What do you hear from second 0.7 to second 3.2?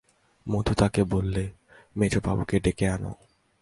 তাকে বললে, মেজোবাবুকে ডেকে আনো।